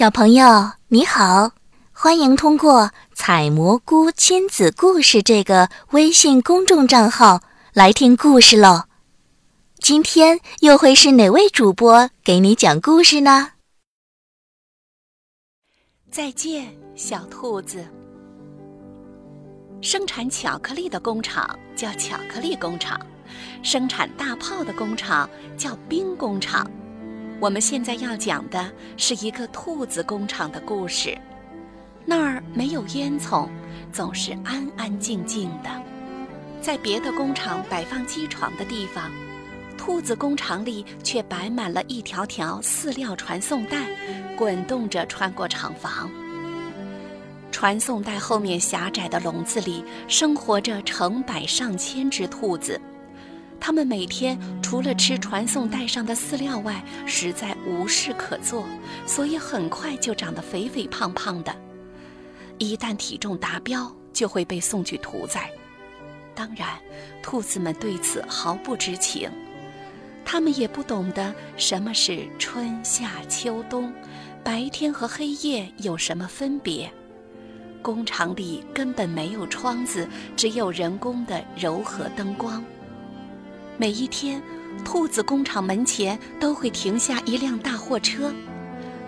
[0.00, 1.52] 小朋友你好，
[1.92, 7.42] 欢迎通过“采蘑菇亲子故事”这个微信公众账号
[7.74, 8.84] 来听故事喽。
[9.78, 13.50] 今天又会是哪位主播给你讲故事呢？
[16.10, 17.86] 再见，小兔子。
[19.82, 21.46] 生产巧克力的工厂
[21.76, 22.98] 叫巧克力工厂，
[23.62, 25.28] 生产大炮的工厂
[25.58, 26.66] 叫兵工厂。
[27.40, 31.16] 我们现在要讲的是一个兔子工厂的故事。
[32.04, 33.48] 那儿没有烟囱，
[33.90, 35.70] 总是安安静静的。
[36.60, 39.10] 在别的工厂摆放机床的地方，
[39.78, 43.86] 兔子工厂里却摆满了一条条饲料传送带，
[44.36, 46.10] 滚动着穿过厂房。
[47.50, 52.78] 传送带后面狭窄的笼子里，生活着成百上千只兔子。
[53.60, 58.64] 它们每天除了吃传送带上的饲料外，实在无事可做，
[59.06, 61.54] 所以很快就长得肥肥胖胖的。
[62.58, 65.50] 一旦体重达标，就会被送去屠宰。
[66.34, 66.68] 当然，
[67.22, 69.30] 兔子们对此毫不知情，
[70.24, 73.92] 它们也不懂得什么是春夏秋冬，
[74.42, 76.90] 白天和黑夜有什么分别。
[77.82, 82.64] 工厂里根本没有窗子，只有人工的柔和灯光。
[83.80, 84.42] 每一天，
[84.84, 88.30] 兔子工厂门前都会停下一辆大货车，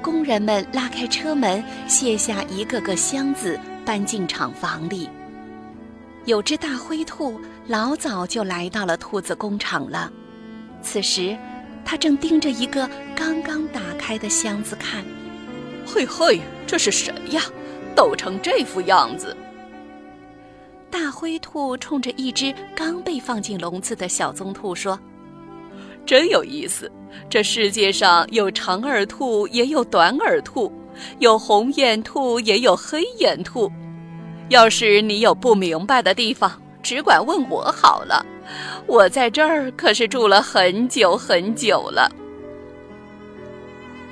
[0.00, 5.10] 工人们拉开车门，卸下一个个箱子，搬进厂房里。
[6.24, 10.08] 有只大灰兔老早就来到了兔子工厂了，
[10.80, 11.36] 此时，
[11.84, 15.04] 它正盯着一个刚刚打开的箱子看。
[15.84, 17.42] 嘿嘿，这是谁呀？
[17.96, 19.36] 抖成这副样子！
[20.90, 24.98] 大灰兔冲着一只刚被放进笼子的小棕兔说
[26.04, 26.90] ：“真有意思，
[27.28, 30.70] 这世界上有长耳兔，也有短耳兔；
[31.20, 33.70] 有红眼兔，也有黑眼兔。
[34.48, 38.26] 要是你有不明白的地方，只管问我好了。
[38.86, 42.10] 我在这儿可是住了很久很久了。”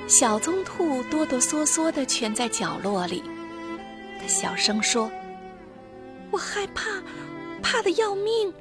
[0.07, 3.21] 小棕兔哆哆嗦嗦地蜷在角落里，
[4.19, 5.11] 它小声说。
[6.31, 6.83] 我害怕，
[7.61, 8.53] 怕的要命。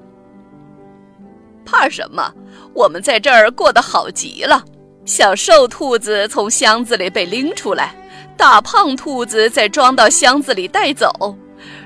[1.64, 2.32] 怕什么？
[2.74, 4.64] 我们在这儿过得好极了。
[5.04, 7.94] 小瘦兔子从箱子里被拎出来，
[8.36, 11.36] 大胖兔子再装到箱子里带走。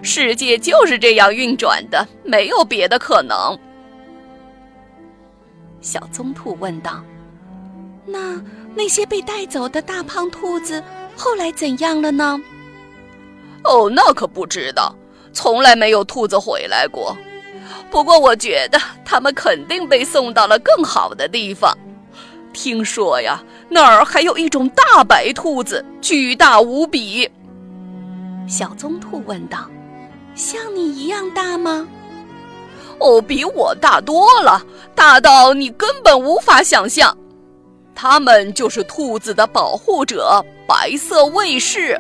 [0.03, 3.59] 世界就是这样运转的，没有别的可能。
[5.81, 7.03] 小棕兔问道
[8.06, 8.41] ：“那
[8.75, 10.82] 那些被带走的大胖兔子
[11.16, 12.41] 后来怎样了呢？”
[13.65, 14.94] 哦，那可不知道。
[15.32, 17.16] 从来没有兔子回来过，
[17.91, 21.76] 不过我觉得它们肯定被送到了更好的地方。
[22.53, 27.28] 听说呀，那儿还有一种大白兔子，巨大无比。
[28.47, 29.66] 小棕兔问道
[30.34, 31.87] ：“像你一样大吗
[33.00, 34.62] ？”“哦，比我大多了，
[34.94, 37.16] 大到你根本无法想象。
[37.94, 41.98] 它们就是兔子的保护者——白色卫士。”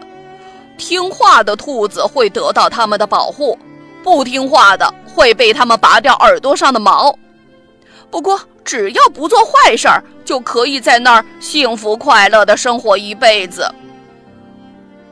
[0.76, 3.58] 听话的兔子会得到他们的保护，
[4.02, 7.16] 不听话的会被他们拔掉耳朵上的毛。
[8.10, 13.66] 不过，只要不做坏事儿，就可以在那儿幸福快乐的生活一辈子。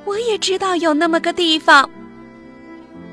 [0.04, 1.88] 我也知道有那么个地方。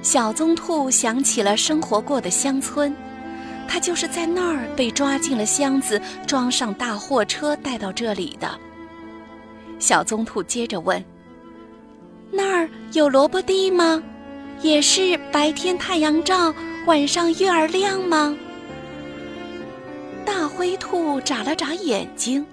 [0.02, 2.96] 小棕兔想起了生活过的乡村，
[3.68, 8.50] 它就是在那儿被抓进了箱子，装上大货车带到这里的。
[9.80, 11.04] 小棕兔接着问。
[12.32, 14.02] 那儿有萝卜地吗？
[14.62, 16.54] 也是白天太阳照，
[16.86, 18.36] 晚上月儿亮吗？
[20.26, 22.46] 大灰兔眨了眨眼睛，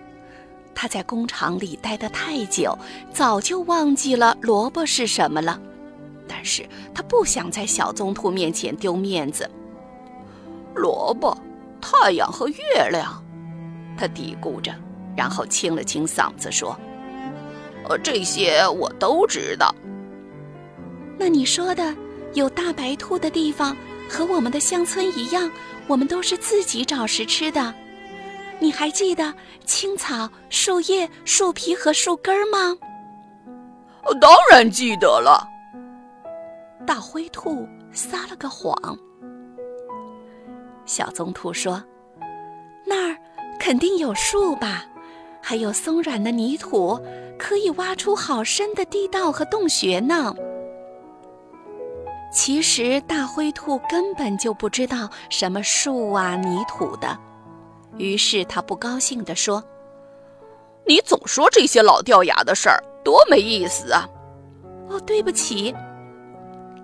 [0.74, 2.78] 它在工厂里待得太久，
[3.10, 5.60] 早就忘记了萝卜是什么了。
[6.28, 9.50] 但是它不想在小棕兔面前丢面子。
[10.74, 11.36] 萝卜、
[11.80, 13.22] 太阳和月亮，
[13.96, 14.74] 它嘀咕着，
[15.16, 16.78] 然后清了清嗓子说。
[17.88, 19.74] 呃，这些我都知道。
[21.18, 21.94] 那你说的
[22.32, 23.76] 有大白兔的地方，
[24.08, 25.50] 和我们的乡村一样，
[25.86, 27.74] 我们都是自己找食吃的。
[28.58, 32.76] 你还记得青草、树叶、树皮和树根吗？
[34.20, 35.46] 当然记得了。
[36.86, 38.76] 大灰兔撒了个谎。
[40.84, 41.82] 小棕兔说
[42.86, 43.16] ：“那儿
[43.58, 44.84] 肯定有树吧，
[45.44, 46.98] 还有松软的泥土。”
[47.36, 50.32] 可以挖出好深的地道和洞穴呢。
[52.32, 57.18] 其实大灰兔根本就不知道什么树啊、泥土的，
[57.98, 59.62] 于是他不高兴地说
[60.86, 64.08] ：“你总说这些老掉牙的事儿，多没意思啊！
[64.88, 65.74] 哦，对不起。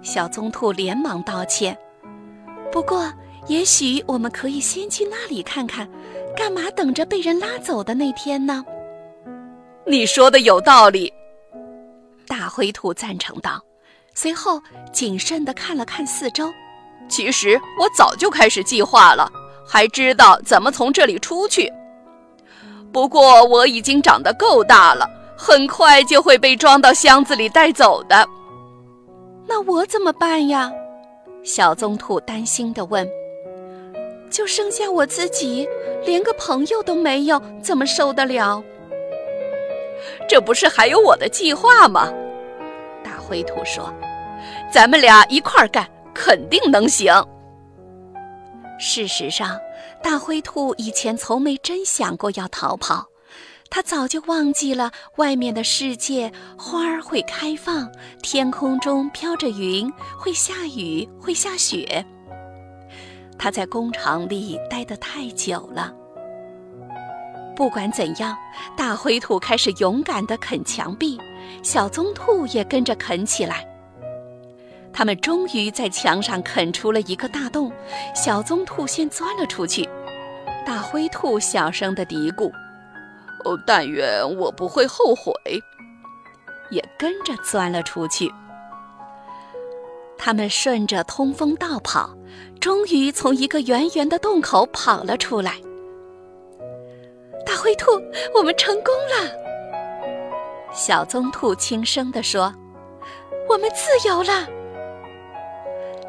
[0.03, 1.79] 小棕兔连忙道歉。
[2.73, 3.11] 不过，
[3.47, 5.89] 也许我们可以先去那里看看，
[6.37, 8.65] 干嘛等着被人拉走的那天呢？
[9.87, 11.13] 你说的有道理。
[12.27, 13.61] 大灰兔赞成道，
[14.15, 14.61] 随后
[14.93, 16.53] 谨慎地看了看四周。
[17.09, 19.31] 其实我早就开始计划了，
[19.67, 21.71] 还知道怎么从这里出去。
[22.93, 28.29] 不过我已经长得够大了，很快就会被装到箱子里带走的。
[29.47, 30.71] 那我怎么办呀？
[31.43, 33.09] 小棕兔担心地问。
[34.31, 35.69] 就剩下我自己，
[36.05, 38.63] 连个朋友都没有，怎么受得了？
[40.29, 42.11] 这不是还有我的计划吗？
[43.05, 43.93] 大灰兔说
[44.73, 47.13] ：“咱们俩一块儿干，肯定能行。”
[48.79, 49.59] 事实上，
[50.03, 53.09] 大灰兔以前从没真想过要逃跑，
[53.69, 57.91] 它早就忘记了外面的世界，花儿会开放，
[58.23, 62.03] 天空中飘着云，会下雨，会下雪。
[63.43, 65.91] 它在工厂里待得太久了。
[67.57, 68.37] 不管怎样，
[68.77, 71.19] 大灰兔开始勇敢地啃墙壁，
[71.63, 73.67] 小棕兔也跟着啃起来。
[74.93, 77.73] 他们终于在墙上啃出了一个大洞，
[78.15, 79.89] 小棕兔先钻了出去。
[80.67, 82.53] 大灰兔小声地嘀咕
[83.47, 85.33] ：“哦，但愿我不会后悔。”
[86.71, 88.31] 也跟着钻了出去。
[90.19, 92.15] 他们顺着通风道跑，
[92.61, 95.55] 终于从一个圆圆的洞口跑了出来。
[97.47, 97.91] 大灰兔，
[98.35, 99.31] 我们成功了！
[100.73, 102.55] 小棕兔轻声地说
[103.49, 104.47] ：“我们自由了。”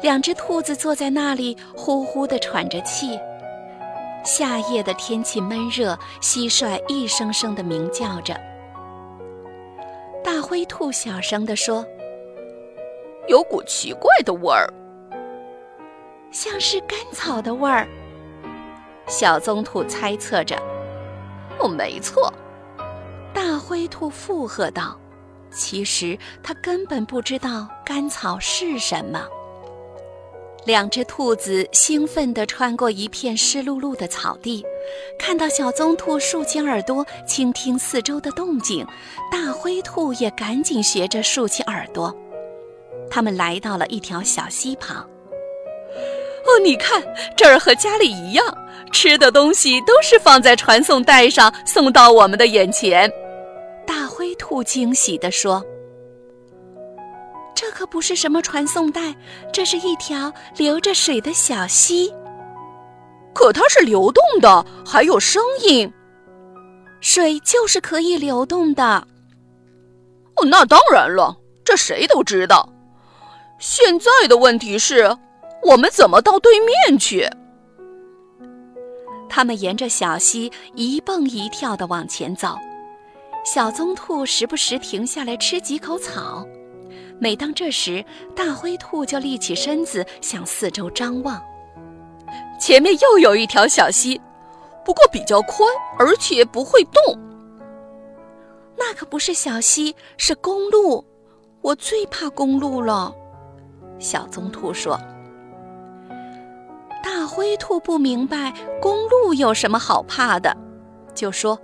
[0.02, 3.18] 两只兔子坐在那里，呼呼地喘着气。
[4.24, 8.38] 夏夜的天气闷热，蟋蟀一声声地鸣叫着。
[10.22, 11.84] 大灰兔小声地说
[13.26, 14.72] ：“有股奇怪的味儿，
[16.32, 17.86] 像是干草的味儿。”
[19.06, 20.56] 小棕兔猜测着。
[21.60, 22.32] 哦，没错，
[23.32, 24.98] 大灰兔附和道
[25.52, 29.24] ：“其实它根本不知道甘草是什么。”
[30.64, 34.64] 两只兔子兴奋地穿过一片湿漉漉的草地，
[35.18, 38.86] 看到小棕兔竖起耳朵倾听四周的动静，
[39.30, 42.16] 大灰兔也赶紧学着竖起耳朵。
[43.10, 45.04] 他们来到了一条小溪旁。
[46.52, 47.02] 哦，你看，
[47.34, 48.44] 这儿和家里一样，
[48.92, 53.10] 吃的东西都是放在传送带上送到我们的眼前。
[53.86, 55.64] 大灰兔惊喜地说
[57.56, 59.16] ：“这可不是什么传送带，
[59.50, 62.12] 这是一条流着水的小溪。
[63.32, 65.90] 可它是流动的，还有声音。
[67.00, 69.06] 水就是可以流动的。
[70.36, 71.34] 哦，那当然了，
[71.64, 72.68] 这谁都知道。
[73.58, 75.16] 现在的问题是。”
[75.62, 77.28] 我们怎么到对面去？
[79.28, 82.56] 他们沿着小溪一蹦一跳地往前走，
[83.44, 86.46] 小棕兔时不时停下来吃几口草。
[87.18, 88.04] 每当这时，
[88.34, 91.40] 大灰兔就立起身子向四周张望。
[92.60, 94.20] 前面又有一条小溪，
[94.84, 95.68] 不过比较宽，
[95.98, 97.18] 而且不会动。
[98.76, 101.04] 那可不是小溪，是公路。
[101.60, 103.14] 我最怕公路了，
[104.00, 105.00] 小棕兔说。
[107.32, 110.54] 灰兔不明白公路有什么好怕的，
[111.14, 111.58] 就说：“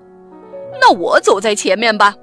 [0.80, 2.14] 那我走在前面吧。”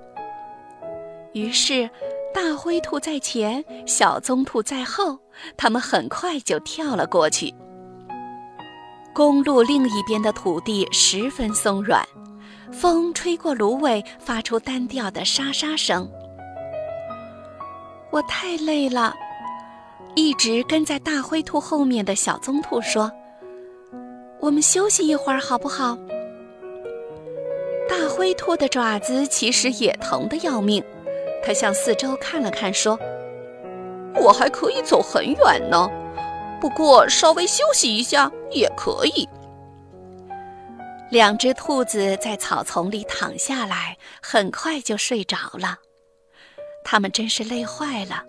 [1.33, 1.87] 于是，
[2.33, 5.19] 大灰兔在前，小棕兔在后，
[5.55, 7.53] 他们很快就跳了过去。
[9.13, 12.03] 公路另一边的土地十分松软，
[12.73, 16.09] 风吹过芦苇，发出单调的沙沙声。
[18.09, 19.13] 我太累了。
[20.15, 23.11] 一直跟在大灰兔后面的小棕兔说
[24.39, 25.97] ：“我们休息一会儿好不好？”
[27.87, 30.83] 大灰兔的爪子其实也疼得要命，
[31.43, 32.99] 它向四周看了看，说
[34.15, 35.89] ：“我还可以走很远呢，
[36.59, 39.27] 不过稍微休息一下也可以。”
[41.11, 45.77] 两只兔子在草丛里躺下来，很快就睡着了。
[46.83, 48.23] 它们真是累坏了。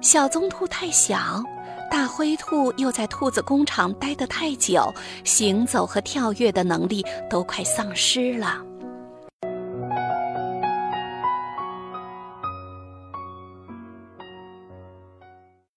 [0.00, 1.42] 小棕兔太小，
[1.92, 4.90] 大灰兔又在兔子工厂待得太久，
[5.24, 8.62] 行走和跳跃的能力都快丧失了。